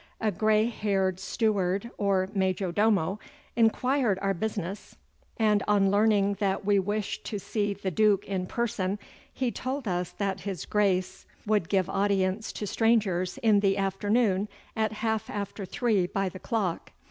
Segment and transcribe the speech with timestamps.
[0.19, 3.19] A grey haired steward or major domo
[3.55, 4.95] inquired our business,
[5.37, 8.97] and on learning that we wished to see the Duke in person,
[9.31, 14.91] he told us that his Grace would give audience to strangers in the afternoon at
[14.91, 16.93] half after three by the clock.